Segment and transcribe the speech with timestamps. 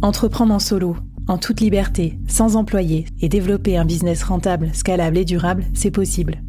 [0.00, 5.24] Entreprendre en solo, en toute liberté, sans employé et développer un business rentable, scalable et
[5.24, 6.40] durable, c'est possible.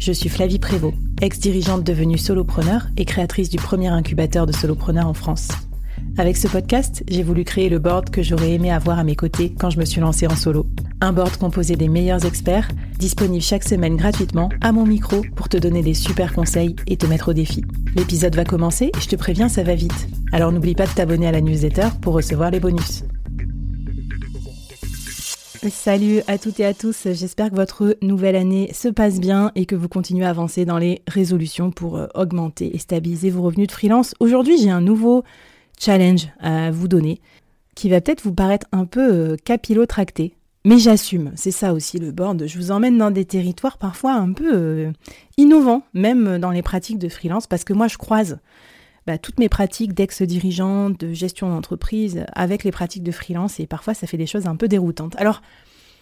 [0.00, 5.14] Je suis Flavie Prévost, ex-dirigeante devenue solopreneur et créatrice du premier incubateur de solopreneurs en
[5.14, 5.50] France.
[6.20, 9.54] Avec ce podcast, j'ai voulu créer le board que j'aurais aimé avoir à mes côtés
[9.58, 10.66] quand je me suis lancée en solo.
[11.00, 15.56] Un board composé des meilleurs experts, disponible chaque semaine gratuitement à mon micro pour te
[15.56, 17.64] donner des super conseils et te mettre au défi.
[17.96, 20.08] L'épisode va commencer je te préviens, ça va vite.
[20.30, 23.04] Alors n'oublie pas de t'abonner à la newsletter pour recevoir les bonus.
[25.70, 29.64] Salut à toutes et à tous, j'espère que votre nouvelle année se passe bien et
[29.64, 33.68] que vous continuez à avancer dans les résolutions pour euh, augmenter et stabiliser vos revenus
[33.68, 34.14] de freelance.
[34.20, 35.24] Aujourd'hui j'ai un nouveau
[35.80, 37.20] challenge à vous donner
[37.74, 42.12] qui va peut-être vous paraître un peu euh, capillotracté, mais j'assume, c'est ça aussi le
[42.12, 42.46] board.
[42.46, 44.92] Je vous emmène dans des territoires parfois un peu euh,
[45.38, 48.38] innovants, même dans les pratiques de freelance, parce que moi je croise
[49.06, 53.94] bah, toutes mes pratiques d'ex-dirigeante, de gestion d'entreprise avec les pratiques de freelance, et parfois
[53.94, 55.16] ça fait des choses un peu déroutantes.
[55.16, 55.40] Alors,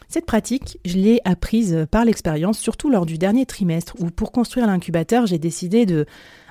[0.09, 4.67] cette pratique, je l'ai apprise par l'expérience, surtout lors du dernier trimestre, où pour construire
[4.67, 6.06] l'incubateur, j'ai décidé de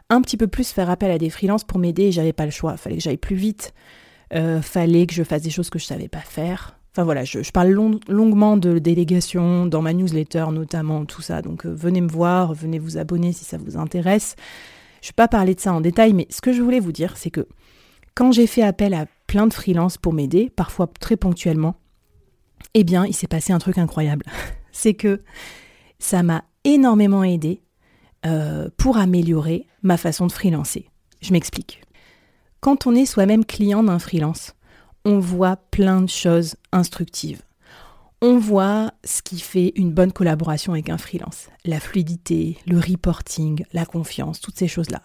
[0.09, 2.77] un petit peu plus faire appel à des freelances pour m'aider, j'avais pas le choix,
[2.77, 3.73] fallait que j'aille plus vite,
[4.33, 7.51] euh, fallait que je fasse des choses que je savais pas faire, Enfin voilà, je,
[7.51, 7.69] parle
[8.07, 11.43] longuement de délégation dans ma newsletter notamment, tout ça.
[11.43, 14.35] Donc euh, venez me voir, venez vous abonner si ça vous intéresse.
[15.01, 16.91] Je ne vais pas parler de ça en détail, mais ce que je voulais vous
[16.91, 17.47] dire, c'est que
[18.15, 21.75] quand j'ai fait appel à plein de freelances pour m'aider, parfois très ponctuellement,
[22.73, 24.25] eh bien, il s'est passé un truc incroyable.
[24.71, 25.21] c'est que
[25.99, 27.61] ça m'a énormément aidé
[28.25, 30.89] euh, pour améliorer ma façon de freelancer.
[31.21, 31.81] Je m'explique.
[32.59, 34.53] Quand on est soi-même client d'un freelance,
[35.05, 37.41] on voit plein de choses instructives.
[38.19, 41.49] On voit ce qui fait une bonne collaboration avec un freelance.
[41.65, 45.03] La fluidité, le reporting, la confiance, toutes ces choses-là.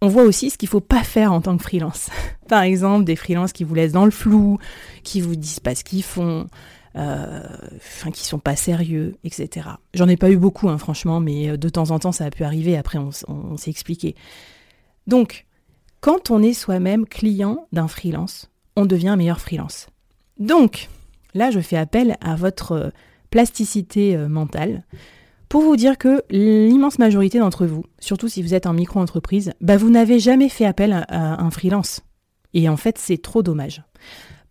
[0.00, 2.08] On voit aussi ce qu'il ne faut pas faire en tant que freelance.
[2.48, 4.58] Par exemple, des freelances qui vous laissent dans le flou,
[5.02, 6.46] qui vous disent pas ce qu'ils font,
[6.94, 9.68] enfin, qui sont pas sérieux, etc.
[9.94, 12.30] J'en ai pas eu beaucoup, hein, franchement, mais euh, de temps en temps, ça a
[12.30, 12.76] pu arriver.
[12.76, 14.14] Après, on s'est expliqué.
[15.06, 15.46] Donc,
[16.00, 19.88] quand on est soi-même client d'un freelance, on devient meilleur freelance.
[20.38, 20.88] Donc,
[21.34, 22.90] là, je fais appel à votre euh,
[23.30, 24.84] plasticité euh, mentale
[25.48, 29.76] pour vous dire que l'immense majorité d'entre vous, surtout si vous êtes en micro-entreprise, bah
[29.76, 32.00] vous n'avez jamais fait appel à, un freelance.
[32.54, 33.82] Et en fait, c'est trop dommage.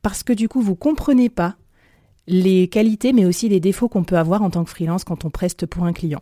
[0.03, 1.56] Parce que du coup, vous comprenez pas
[2.28, 5.30] les qualités, mais aussi les défauts qu'on peut avoir en tant que freelance quand on
[5.30, 6.22] preste pour un client.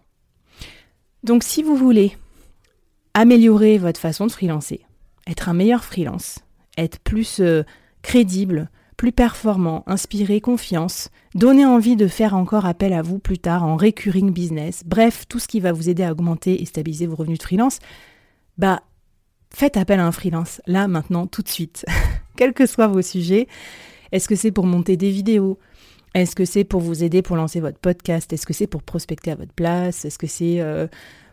[1.24, 2.16] Donc, si vous voulez
[3.14, 4.86] améliorer votre façon de freelancer,
[5.28, 6.40] être un meilleur freelance,
[6.78, 7.64] être plus euh,
[8.02, 13.64] crédible, plus performant, inspiré confiance, donner envie de faire encore appel à vous plus tard
[13.64, 17.16] en recurring business, bref, tout ce qui va vous aider à augmenter et stabiliser vos
[17.16, 17.80] revenus de freelance,
[18.58, 18.82] bah
[19.52, 21.86] faites appel à un freelance, là, maintenant, tout de suite,
[22.38, 23.48] quels que soient vos sujets.
[24.12, 25.60] Est-ce que c'est pour monter des vidéos
[26.16, 28.32] Est-ce que c'est pour vous aider pour lancer votre podcast?
[28.34, 30.06] Est-ce que c'est pour prospecter à votre place?
[30.06, 30.88] Est-ce que c'est euh,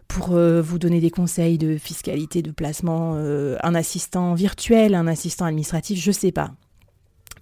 [0.09, 5.07] pour euh, vous donner des conseils de fiscalité, de placement, euh, un assistant virtuel, un
[5.07, 6.53] assistant administratif, je sais pas.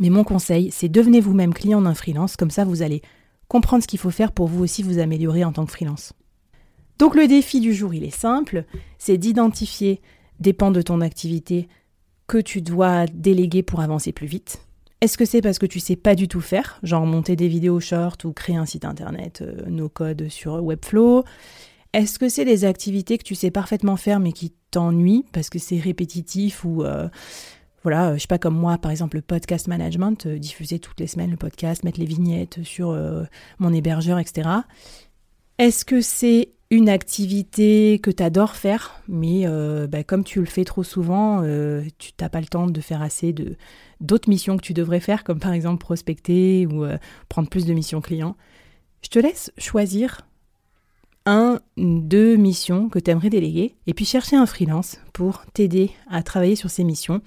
[0.00, 3.02] Mais mon conseil, c'est devenez vous-même client d'un freelance, comme ça vous allez
[3.48, 6.12] comprendre ce qu'il faut faire pour vous aussi vous améliorer en tant que freelance.
[6.98, 8.64] Donc le défi du jour, il est simple,
[8.98, 10.00] c'est d'identifier
[10.56, 11.68] pans de ton activité
[12.26, 14.60] que tu dois déléguer pour avancer plus vite.
[15.04, 17.78] Est-ce que c'est parce que tu sais pas du tout faire, genre monter des vidéos
[17.78, 21.24] short ou créer un site internet euh, no code sur Webflow?
[21.92, 25.58] Est-ce que c'est des activités que tu sais parfaitement faire mais qui t'ennuient parce que
[25.58, 27.10] c'est répétitif ou euh,
[27.82, 31.00] voilà, euh, je sais pas comme moi par exemple le podcast management, euh, diffuser toutes
[31.00, 32.98] les semaines le podcast, mettre les vignettes sur
[33.58, 34.48] mon hébergeur, etc.
[35.58, 39.46] Est-ce que c'est une activité que tu adores faire, mais
[39.88, 41.42] bah, comme tu le fais trop souvent,
[41.98, 43.56] tu n'as pas le temps de faire assez de
[44.00, 46.86] d'autres missions que tu devrais faire, comme par exemple prospecter ou
[47.28, 48.36] prendre plus de missions clients.
[49.02, 50.22] Je te laisse choisir
[51.26, 56.22] un, deux missions que tu aimerais déléguer, et puis chercher un freelance pour t'aider à
[56.22, 57.22] travailler sur ces missions.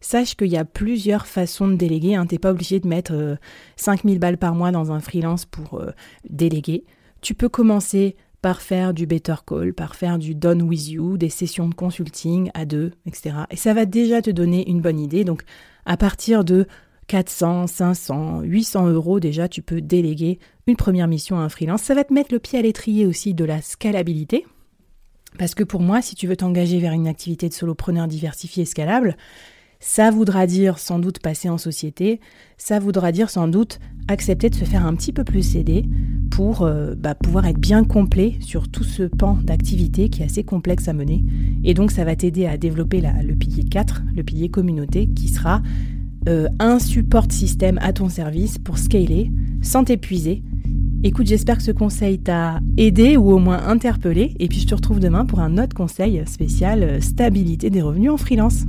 [0.00, 2.16] Sache qu'il y a plusieurs façons de déléguer.
[2.16, 2.26] Hein.
[2.26, 3.38] Tu n'es pas obligé de mettre
[3.76, 5.92] 5000 euh, balles par mois dans un freelance pour euh,
[6.28, 6.84] déléguer.
[7.20, 11.28] Tu peux commencer par faire du better call, par faire du done with you, des
[11.28, 13.36] sessions de consulting à deux, etc.
[13.50, 15.24] Et ça va déjà te donner une bonne idée.
[15.24, 15.42] Donc,
[15.86, 16.66] à partir de
[17.06, 21.82] 400, 500, 800 euros, déjà tu peux déléguer une première mission à un freelance.
[21.82, 24.44] Ça va te mettre le pied à l'étrier aussi de la scalabilité.
[25.38, 28.66] Parce que pour moi, si tu veux t'engager vers une activité de solopreneur diversifiée et
[28.66, 29.16] scalable,
[29.82, 32.20] ça voudra dire sans doute passer en société,
[32.56, 35.84] ça voudra dire sans doute accepter de se faire un petit peu plus aider
[36.30, 40.44] pour euh, bah, pouvoir être bien complet sur tout ce pan d'activité qui est assez
[40.44, 41.24] complexe à mener.
[41.64, 45.62] Et donc ça va t'aider à développer le pilier 4, le pilier communauté, qui sera
[46.28, 49.32] euh, un support système à ton service pour scaler
[49.62, 50.44] sans t'épuiser.
[51.02, 54.36] Écoute, j'espère que ce conseil t'a aidé ou au moins interpellé.
[54.38, 58.12] Et puis je te retrouve demain pour un autre conseil spécial euh, stabilité des revenus
[58.12, 58.64] en freelance.